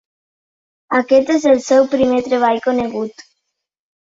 [0.99, 3.25] Aquest és el seu primer treball conegut.